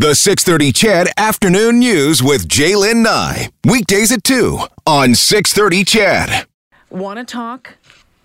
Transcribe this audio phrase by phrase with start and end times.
[0.00, 3.50] The 630 CHED Afternoon News with J'lyn Nye.
[3.66, 6.46] Weekdays at 2 on 630 CHED.
[6.88, 7.74] Want to talk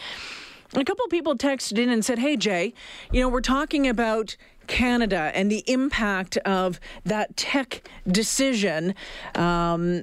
[0.75, 2.75] A couple people texted in and said, "Hey Jay,
[3.13, 4.37] you know, we're talking about
[4.67, 8.97] Canada and the impact of that Teck decision
[9.37, 10.03] um,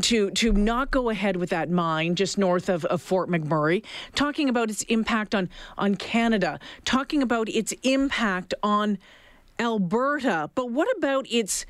[0.00, 3.84] to to not go ahead with that mine just north of, of Fort McMurray,
[4.14, 8.98] talking about its impact on on Canada, talking about its impact on
[9.58, 11.66] Alberta, but what about its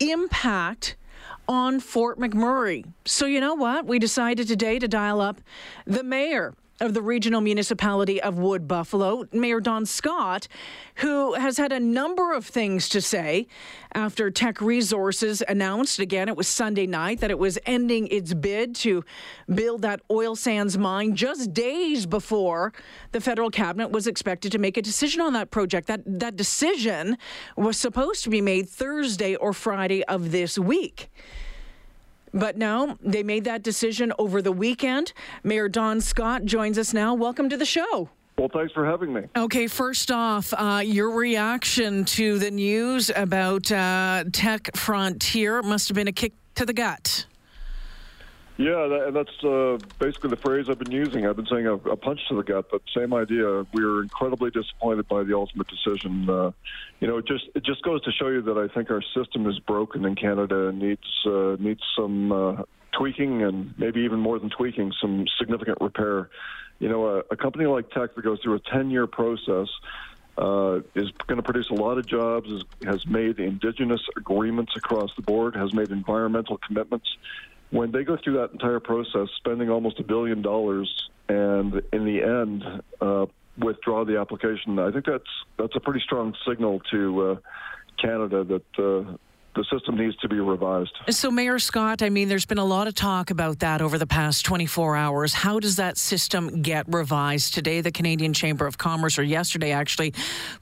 [0.00, 0.96] impact
[1.48, 2.84] on Fort McMurray?
[3.04, 3.86] So you know what?
[3.86, 5.40] We decided today to dial up
[5.86, 10.46] the mayor of the regional municipality of Wood Buffalo, Mayor Don Scott,
[10.96, 13.46] who has had a number of things to say
[13.94, 18.74] after Teck Resources announced again, it was Sunday night, that it was ending its bid
[18.76, 19.04] to
[19.52, 22.72] build that oil sands mine just days before
[23.12, 25.88] the federal cabinet was expected to make a decision on that project.
[25.88, 27.16] That, that decision
[27.56, 31.10] was supposed to be made Thursday or Friday of this week.
[32.32, 35.12] But no, they made that decision over the weekend.
[35.42, 37.14] Mayor Don Scott joins us now.
[37.14, 38.10] Welcome to the show.
[38.38, 39.22] Well, thanks for having me.
[39.36, 45.96] Okay, first off, uh, your reaction to the news about uh, Teck Frontier must have
[45.96, 47.26] been a kick to the gut.
[48.58, 51.24] Yeah, that, that's uh, basically the phrase I've been using.
[51.28, 53.64] I've been saying a, a, punch to the gut, but same idea.
[53.72, 56.28] We are incredibly disappointed by the ultimate decision.
[56.28, 56.50] Uh,
[56.98, 59.48] you know, it just it just goes to show you that I think our system
[59.48, 64.40] is broken in Canada and needs uh, needs some uh, tweaking and maybe even more
[64.40, 66.28] than tweaking, some significant repair.
[66.80, 69.68] You know, a, a company like Teck that goes through a 10-year process.
[70.36, 72.48] Uh, is going to produce a lot of jobs,
[72.84, 77.08] has made indigenous agreements across the board, has made environmental commitments,
[77.70, 82.22] when they go through that entire process, spending almost a billion dollars, and in the
[82.22, 82.64] end
[83.00, 83.26] uh,
[83.58, 87.36] withdraw the application, I think that's that's a pretty strong signal to uh,
[88.00, 89.16] Canada that uh,
[89.58, 90.96] the system needs to be revised.
[91.10, 94.06] So, Mayor Scott, I mean, there's been a lot of talk about that over the
[94.06, 95.34] past 24 hours.
[95.34, 97.54] How does that system get revised?
[97.54, 100.14] Today, the Canadian Chamber of Commerce, or yesterday actually,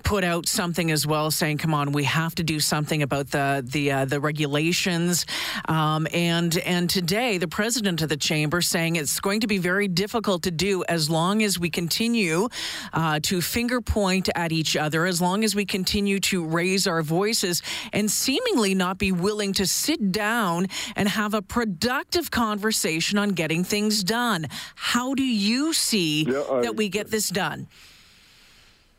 [0.02, 3.62] put out something as well, saying, "Come on, we have to do something about the
[3.66, 5.26] the uh, the regulations."
[5.68, 9.88] Um, and and today, the president of the chamber saying it's going to be very
[9.88, 12.48] difficult to do as long as we continue
[12.94, 17.02] uh, to finger point at each other, as long as we continue to raise our
[17.02, 23.18] voices, and seemingly not not be willing to sit down and have a productive conversation
[23.18, 24.46] on getting things done.
[24.76, 27.66] How do you see yeah, I, that we get this done?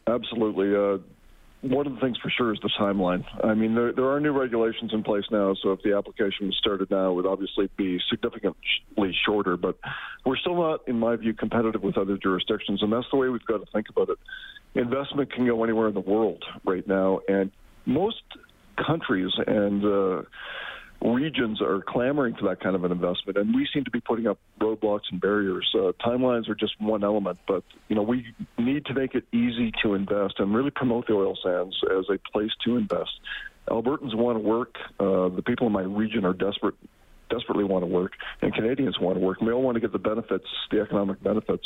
[0.06, 0.76] Absolutely.
[0.76, 0.98] Uh,
[1.62, 3.24] one of the things for sure is the timeline.
[3.44, 6.58] I mean, there, there are new regulations in place now, so if the application was
[6.58, 9.58] started now, it would obviously be significantly shorter.
[9.58, 9.78] But
[10.26, 13.46] we're still not, in my view, competitive with other jurisdictions, and that's the way we've
[13.46, 14.20] got to think about it.
[14.76, 17.52] Investment can go anywhere in the world right now, and
[17.86, 18.22] most
[18.86, 20.22] countries and uh,
[21.02, 24.28] regions are clamoring for that kind of an investment, and we seem to be putting
[24.28, 25.68] up roadblocks and barriers.
[25.74, 28.26] Uh, timelines are just one element, but you know we
[28.58, 32.18] need to make it easy to invest and really promote the oil sands as a
[32.32, 33.12] place to invest.
[33.70, 34.76] Albertans want to work.
[35.00, 36.76] Uh, the people in my region are desperate
[37.30, 39.42] desperately want to work, and Canadians want to work.
[39.42, 41.64] We all want to get the benefits, the economic benefits.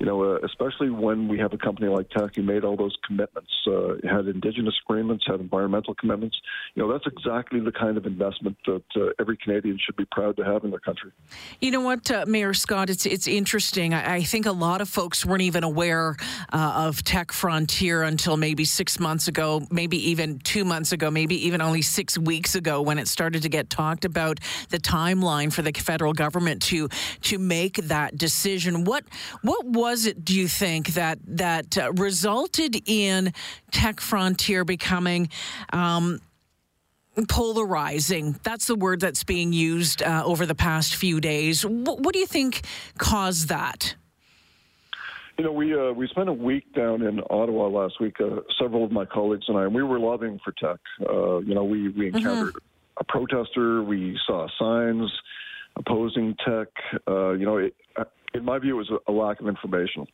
[0.00, 2.96] You know, uh, especially when we have a company like Teck who made all those
[3.06, 6.36] commitments, uh, had Indigenous agreements, had environmental commitments.
[6.74, 10.36] You know, that's exactly the kind of investment that uh, every Canadian should be proud
[10.36, 11.12] to have in their country.
[11.60, 12.90] You know what, uh, Mayor Scott?
[12.90, 13.94] It's it's interesting.
[13.94, 16.16] I, I, think a lot of folks weren't even aware
[16.52, 21.46] uh, of Teck Frontier until maybe six months ago, maybe even two months ago, maybe
[21.46, 24.40] even only six weeks ago when it started to get talked about
[24.70, 26.88] the timeline for the federal government to
[27.22, 28.84] to make that decision.
[28.84, 29.04] What
[29.42, 30.24] what was it?
[30.24, 33.32] Do you think that that uh, resulted in
[33.70, 35.28] Teck Frontier becoming?
[35.72, 36.20] Um,
[37.28, 38.34] polarizing.
[38.42, 41.62] That's the word that's being used uh, over the past few days.
[41.62, 42.62] W- what do you think
[42.98, 43.94] caused that?
[45.38, 48.16] You know, we uh, we spent a week down in Ottawa last week.
[48.20, 50.80] Uh, several of my colleagues and I, and we were lobbying for Teck.
[51.08, 52.16] Uh, you know, we we mm-hmm.
[52.16, 53.82] encountered mm-hmm a protester.
[53.82, 55.10] We saw signs
[55.76, 56.68] opposing Teck.
[57.08, 57.74] Uh, you know, it,
[58.34, 60.06] in my view, it was a lack of information.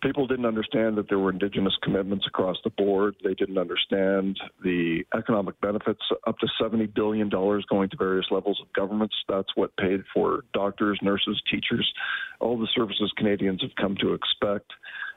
[0.00, 3.16] People didn't understand that there were indigenous commitments across the board.
[3.24, 8.72] They didn't understand the economic benefits, up to $70 billion going to various levels of
[8.74, 9.16] governments.
[9.28, 11.92] That's what paid for doctors, nurses, teachers,
[12.38, 14.70] all the services Canadians have come to expect.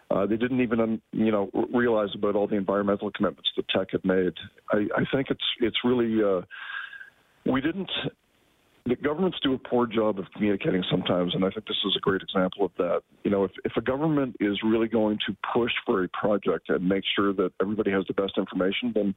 [0.10, 4.04] Uh, they didn't even, you know, realize about all the environmental commitments that Teck had
[4.04, 4.34] made.
[4.72, 6.42] I, I think it's it's really uh,
[7.46, 7.90] we didn't
[8.86, 12.00] the governments do a poor job of communicating sometimes, and I think this is a
[12.00, 13.02] great example of that.
[13.24, 16.88] You know, if, if a government is really going to push for a project and
[16.88, 19.14] make sure that everybody has the best information, then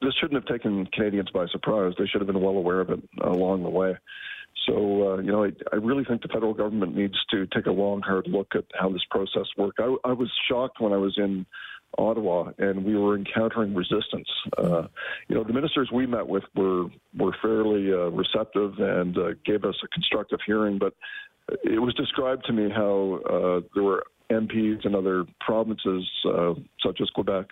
[0.00, 1.94] this shouldn't have taken Canadians by surprise.
[1.98, 3.96] They should have been well aware of it along the way.
[4.66, 7.72] So, uh, you know, I, I, really think the federal government needs to take a
[7.72, 9.80] long, hard look at how this process worked.
[9.80, 11.46] I, I was shocked when I was in
[11.98, 14.28] Ottawa, and we were encountering resistance.
[14.56, 14.82] Uh,
[15.28, 16.86] you know, the ministers we met with were
[17.18, 20.94] were fairly uh, receptive and uh, gave us a constructive hearing, but
[21.64, 26.54] it was described to me how uh, there were MPs in other provinces, uh,
[26.84, 27.46] such as Quebec,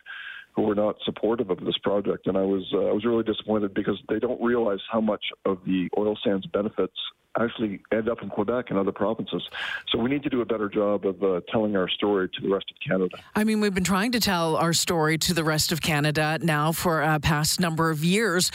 [0.54, 3.74] who were not supportive of this project, and I was uh, I was really disappointed
[3.74, 6.96] because they don't realize how much of the oil sands benefits
[7.38, 9.48] actually end up in Quebec and other provinces.
[9.88, 12.48] So we need to do a better job of uh, telling our story to the
[12.48, 13.16] rest of Canada.
[13.34, 16.72] I mean, we've been trying to tell our story to the rest of Canada now
[16.72, 18.50] for a past number of years.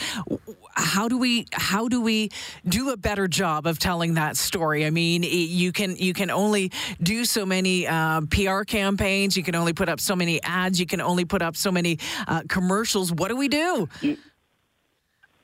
[0.76, 2.30] How do we how do we
[2.68, 4.84] do a better job of telling that story?
[4.84, 6.72] I mean, you can you can only
[7.02, 9.36] do so many uh, PR campaigns.
[9.36, 10.80] You can only put up so many ads.
[10.80, 13.12] You can only put up so many uh, commercials.
[13.12, 13.88] What do we do?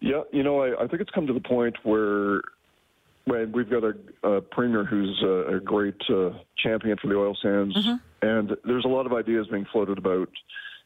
[0.00, 2.40] Yeah, you know, I, I think it's come to the point where
[3.26, 7.76] we've got a, a premier who's a, a great uh, champion for the oil sands,
[7.76, 8.26] mm-hmm.
[8.26, 10.28] and there's a lot of ideas being floated about.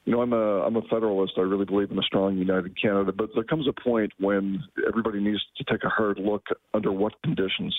[0.04, 1.32] You know, I'm a I'm a federalist.
[1.38, 3.10] I really believe in a strong, united Canada.
[3.10, 7.14] But there comes a point when everybody needs to take a hard look under what
[7.22, 7.74] conditions,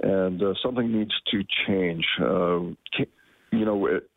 [0.00, 2.06] and uh, something needs to change.
[2.20, 2.74] Uh,
[3.50, 4.08] you know, it,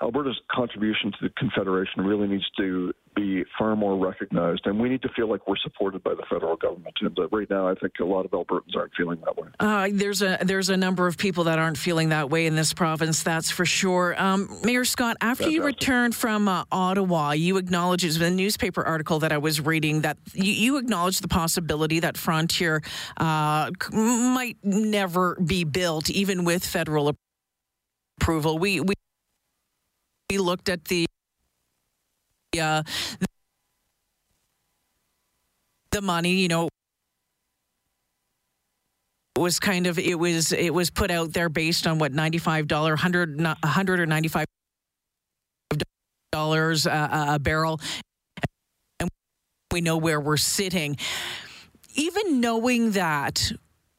[0.00, 5.02] Alberta's contribution to the Confederation really needs to be far more recognized, and we need
[5.02, 6.94] to feel like we're supported by the federal government.
[7.00, 9.48] And right now, I think a lot of Albertans aren't feeling that way.
[9.60, 12.72] Uh, there's a there's a number of people that aren't feeling that way in this
[12.72, 13.22] province.
[13.22, 14.20] That's for sure.
[14.20, 18.82] Um, Mayor Scott, after you returned from uh, Ottawa, you acknowledged it was a newspaper
[18.82, 22.82] article that I was reading that you, you acknowledged the possibility that Frontier
[23.16, 27.14] uh, might never be built, even with federal
[28.20, 28.58] approval.
[28.58, 28.94] We we
[30.30, 31.06] we looked at the
[32.60, 32.82] uh,
[35.90, 36.68] the money, you know,
[39.36, 42.68] was kind of it was it was put out there based on what ninety five
[42.68, 44.46] dollar 100 100 or ninety five
[46.30, 47.80] dollars a barrel,
[48.98, 49.08] and
[49.72, 50.96] we know where we're sitting.
[51.94, 53.52] Even knowing that,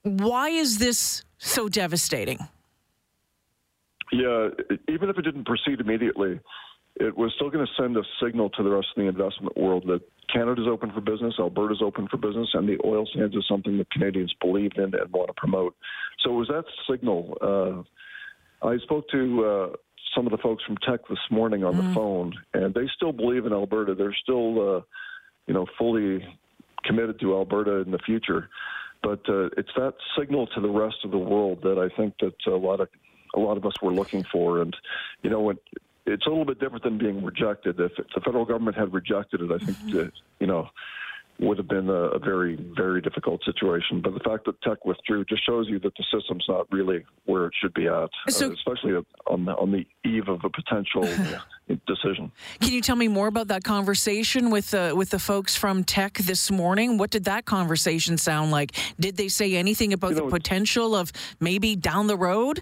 [0.04, 2.40] why is this so devastating?
[4.12, 4.50] Yeah,
[4.90, 6.40] even if it didn't proceed immediately,
[6.98, 9.84] it was still going to send a signal to the rest of the investment world
[9.88, 10.02] that
[10.34, 13.90] Canada's open for business, Alberta's open for business, and the oil sands is something that
[13.92, 15.76] Canadians believe in and want to promote.
[16.24, 17.38] So it was that signal.
[17.42, 19.76] Uh, I spoke to uh,
[20.16, 21.88] some of the folks from Teck this morning on mm.
[21.88, 23.94] the phone, and they still believe in Alberta.
[23.94, 24.82] They're still, uh,
[25.48, 26.26] you know, fully
[26.84, 28.50] committed to Alberta in the future.
[29.04, 32.34] But uh, it's that signal to the rest of the world that I think that
[32.48, 32.88] a lot of
[33.36, 34.62] a lot of us were looking for.
[34.62, 34.76] And
[35.22, 35.58] you know, when
[36.06, 37.80] it's a little bit different than being rejected.
[37.80, 39.98] If the federal government had rejected it, I think mm-hmm.
[39.98, 40.70] that, you know
[41.40, 44.02] would have been a, a, very very difficult situation.
[44.02, 47.48] But the fact that Teck withdrew just shows you that the system's not really where
[47.48, 48.94] it should be at, so, uh, especially
[49.28, 51.04] on the, on the eve of a potential
[51.88, 52.32] decision.
[52.62, 56.14] Can you tell me more about that conversation with the with the folks from Teck
[56.20, 56.98] this morning?
[56.98, 58.72] What did that conversation sound like?
[59.00, 62.62] Did they say anything about you know, the potential of maybe down the road?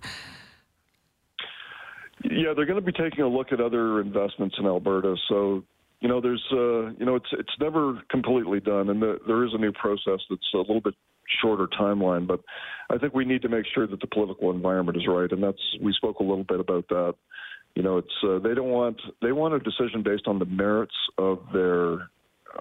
[2.23, 5.15] Yeah, they're going to be taking a look at other investments in Alberta.
[5.27, 5.63] So,
[5.99, 9.51] you know, there's, uh, you know, it's it's never completely done, and the, there is
[9.53, 10.95] a new process that's a little bit
[11.42, 12.27] shorter timeline.
[12.27, 12.42] But
[12.89, 15.61] I think we need to make sure that the political environment is right, and that's
[15.81, 17.15] we spoke a little bit about that.
[17.75, 20.95] You know, it's uh, they don't want they want a decision based on the merits
[21.18, 22.09] of their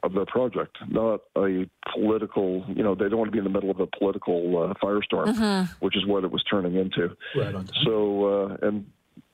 [0.02, 2.64] of their project, not a political.
[2.69, 5.35] You know, they don't want to be in the middle of a political uh, firestorm,
[5.35, 5.73] mm-hmm.
[5.81, 7.14] which is what it was turning into.
[7.37, 7.69] Right on.
[7.85, 8.87] So, uh, and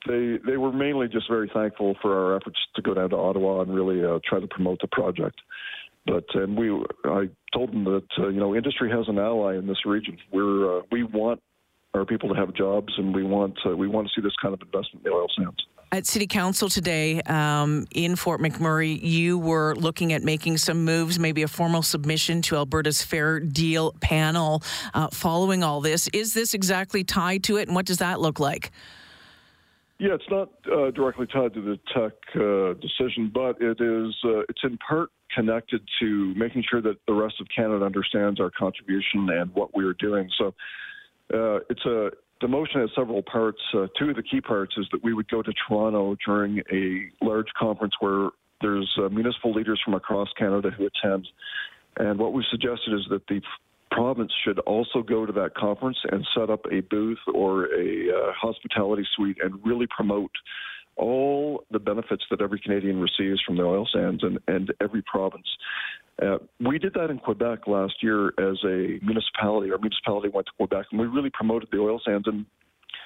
[0.07, 3.61] they they were mainly just very thankful for our efforts to go down to Ottawa
[3.61, 5.39] and really uh, try to promote the project.
[6.05, 6.71] But and we,
[7.05, 10.17] I told them that uh, you know industry has an ally in this region.
[10.31, 11.41] We're uh, we want
[11.93, 14.53] our people to have jobs, and we want uh, we want to see this kind
[14.53, 15.65] of investment in the oil sands.
[15.91, 21.17] At City Council today um, in Fort McMurray, you were looking at making some moves,
[21.17, 24.61] maybe a formal submission to Alberta's Fair Deal panel
[24.93, 26.07] uh, following all this.
[26.13, 28.71] Is this exactly tied to it, and what does that look like?
[29.99, 34.15] Yeah, it's not uh, directly tied to the Teck uh, decision, but it is.
[34.23, 38.49] Uh, it's in part connected to making sure that the rest of Canada understands our
[38.49, 40.29] contribution and what we are doing.
[40.37, 40.47] So
[41.33, 42.11] uh, it's a.
[42.39, 43.59] The motion has several parts.
[43.73, 47.09] Uh, two of the key parts is that we would go to Toronto during a
[47.21, 48.29] large conference where
[48.61, 51.27] there's uh, municipal leaders from across Canada who attend.
[51.97, 53.41] And what we suggested is that the
[53.91, 58.31] province should also go to that conference and set up a booth or a uh,
[58.39, 60.31] hospitality suite and really promote
[60.97, 65.47] all the benefits that every Canadian receives from the oil sands and, and every province.
[66.21, 69.71] Uh, we did that in Quebec last year as a municipality.
[69.71, 72.27] Our municipality went to Quebec and we really promoted the oil sands.
[72.27, 72.45] And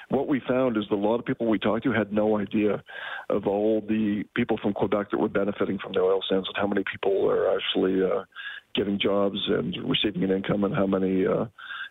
[0.10, 2.83] what we found is that a lot of people we talked to had no idea
[3.29, 6.67] of all the people from Quebec that were benefiting from the oil sands and how
[6.67, 8.24] many people are actually uh,
[8.75, 11.45] getting jobs and receiving an income and how many uh,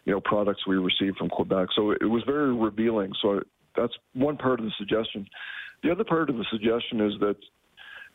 [0.04, 1.68] you know products we receive from Quebec.
[1.74, 3.12] So it was very revealing.
[3.22, 3.40] So
[3.76, 5.26] that's one part of the suggestion.
[5.82, 7.36] The other part of the suggestion is that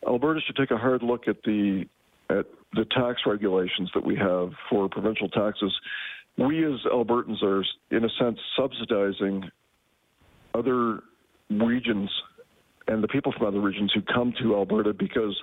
[0.06, 1.84] Alberta should take a hard look at the
[2.30, 5.74] at the tax regulations that we have for provincial taxes.
[6.36, 9.50] We as Albertans are, in a sense, subsidizing
[10.54, 11.00] other
[11.50, 12.10] regions
[12.86, 15.38] and the people from other regions who come to Alberta because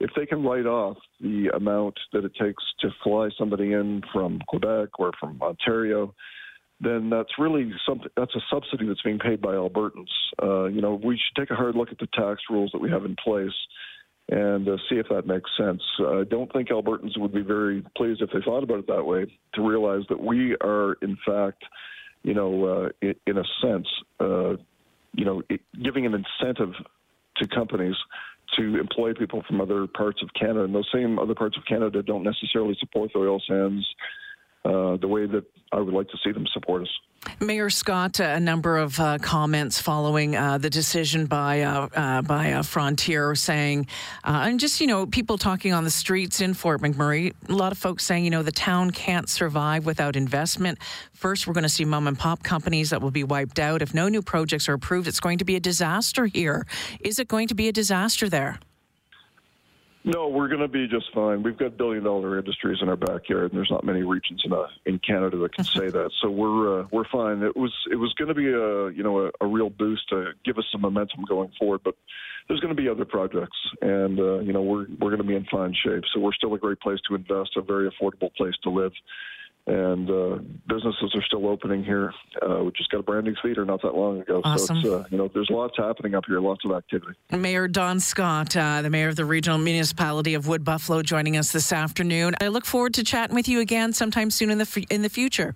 [0.00, 4.40] if they can write off the amount that it takes to fly somebody in from
[4.48, 6.14] Quebec or from Ontario,
[6.80, 10.10] then that's really something that's a subsidy that's being paid by Albertans.
[10.42, 12.90] Uh, you know, we should take a hard look at the tax rules that we
[12.90, 13.54] have in place
[14.30, 15.82] and uh, see if that makes sense.
[16.00, 19.26] I don't think Albertans would be very pleased if they thought about it that way
[19.54, 21.62] to realize that we are, in fact,
[22.24, 23.86] you know, uh, in, a sense,
[24.18, 24.54] uh,
[25.12, 25.42] you know,
[25.82, 26.72] giving an incentive
[27.36, 27.94] to companies
[28.56, 30.64] to employ people from other parts of Canada.
[30.64, 33.86] And those same other parts of Canada don't necessarily support the oil sands
[34.64, 36.88] uh, the way that I would like to see them support us.
[37.40, 42.52] Mayor Scott, a number of uh, comments following uh, the decision by uh, uh by
[42.52, 43.86] uh, Frontier saying,
[44.24, 47.32] and just you know, people talking on the streets in Fort McMurray.
[47.48, 50.78] A lot of folks saying, you know, the town can't survive without investment.
[51.12, 53.94] First, we're going to see mom and pop companies that will be wiped out if
[53.94, 55.08] no new projects are approved.
[55.08, 56.66] It's going to be a disaster here.
[57.00, 58.58] Is it going to be a disaster there?
[60.06, 61.42] No, we're going to be just fine.
[61.42, 64.98] We've got billion-dollar industries in our backyard, and there's not many regions in, uh, in
[64.98, 66.10] Canada that can say that.
[66.20, 67.42] So we're uh, we're fine.
[67.42, 70.32] It was it was going to be a you know a, a, real boost to
[70.44, 71.94] give us some momentum going forward, but
[72.48, 75.36] there's going to be other projects, and uh, you know we're we're going to be
[75.36, 76.02] in fine shape.
[76.12, 78.92] So we're still a great place to invest, a very affordable place to live
[79.66, 82.12] and uh, businesses are still opening here.
[82.42, 84.42] Uh, we just got a brand new theater not that long ago.
[84.44, 84.82] Awesome.
[84.82, 87.14] So it's, uh, you know, there's lots happening up here, lots of activity.
[87.30, 91.52] Mayor Don Scott, uh, the mayor of the regional municipality of Wood Buffalo, joining us
[91.52, 92.34] this afternoon.
[92.42, 95.08] I look forward to chatting with you again sometime soon in the f- in the
[95.08, 95.54] future.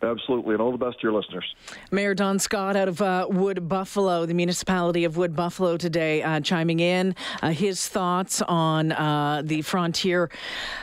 [0.00, 1.44] Absolutely, and all the best to your listeners.
[1.90, 6.38] Mayor Don Scott out of uh, Wood Buffalo, the municipality of Wood Buffalo today, uh,
[6.40, 10.30] chiming in uh, his thoughts on uh, the frontier,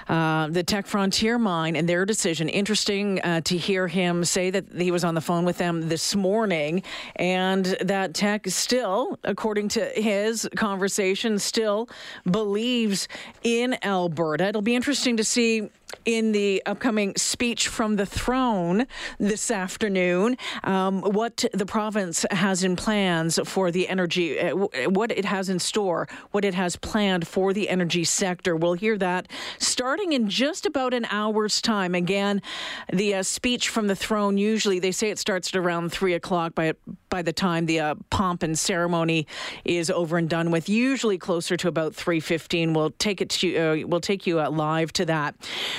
[0.10, 2.50] uh, the Teck Frontier mine and their decision.
[2.50, 6.14] Interesting uh, to hear him say that he was on the phone with them this
[6.14, 6.84] morning
[7.16, 11.88] and that Teck still, according to his conversation, still
[12.30, 13.08] believes
[13.44, 14.48] in Alberta.
[14.48, 15.70] It'll be interesting to see
[16.06, 18.86] in the upcoming speech from the throne
[19.20, 24.56] this afternoon um, what the province has in plans for the energy, uh,
[24.90, 28.56] what it has in store, what it has planned for the energy sector.
[28.56, 29.28] We'll hear that
[29.58, 31.96] starting in just about an hour's time.
[31.96, 32.42] Again,
[32.92, 36.56] the uh, speech from the throne usually they say it starts at around three o'clock.
[36.56, 36.74] By
[37.16, 39.26] by the time the uh, pomp and ceremony
[39.64, 42.74] is over and done with, usually closer to about three fifteen.
[42.74, 45.34] We'll take it to uh, we'll take you uh, live to that.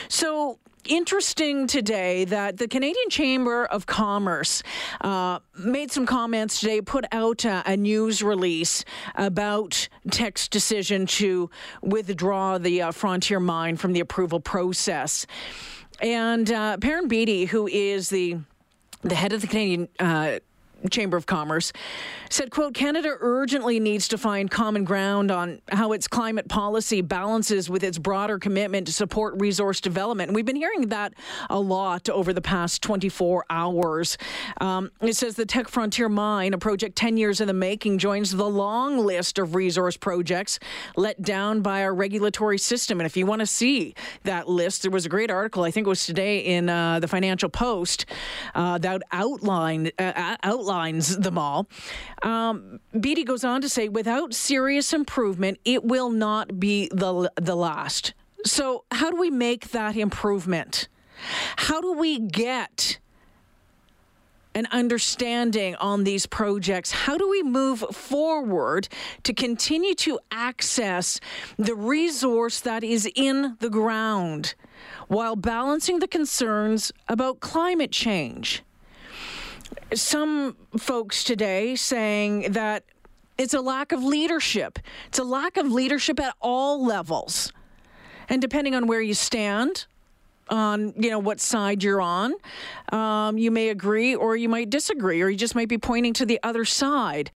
[0.09, 4.63] So interesting today that the Canadian Chamber of Commerce
[5.03, 8.83] uh, made some comments today, put out a, a, news release
[9.17, 11.51] about Teck's decision to
[11.83, 15.27] withdraw the uh, Frontier mine from the approval process.
[16.01, 18.39] And uh, Perrin Beatty, who is the
[19.03, 20.39] the head of the Canadian uh,
[20.89, 21.73] Chamber of Commerce
[22.31, 27.71] said, quote, Canada urgently needs to find common ground on how its climate policy balances
[27.71, 30.29] with its broader commitment to support resource development.
[30.29, 31.15] And we've been hearing that
[31.51, 34.19] a lot over the past 24 hours.
[34.61, 38.33] Um, it says the Teck Frontier Mine, a project 10 years in the making, joins
[38.33, 40.59] the long list of resource projects
[40.97, 43.01] let down by our regulatory system.
[43.01, 45.87] And if you want to see that list, there was a great article, I think
[45.87, 48.07] it was today in uh, the Financial Post,
[48.55, 50.37] uh, that outlined, uh,
[50.77, 51.67] outlines them all.
[52.23, 57.57] Um, Beatty goes on to say, without serious improvement, it will not be the, the
[57.57, 58.15] last.
[58.45, 60.89] So, how do we make that improvement?
[61.57, 62.99] How do we get
[64.55, 66.91] an understanding on these projects?
[66.93, 68.89] How do we move forward
[69.25, 71.21] to continue to access
[71.59, 74.55] the resource that is in the ground
[75.09, 78.63] while balancing the concerns about climate change?
[79.95, 82.85] Some folks today saying that
[83.39, 84.79] it's a lack of leadership.
[85.09, 87.53] It's a lack of leadership at all levels.
[88.29, 89.87] And depending on where you stand,
[90.49, 92.35] on you know what side you're on.
[92.93, 96.27] Um, you may agree or you might disagree, or you just might be pointing to
[96.27, 97.31] the other side.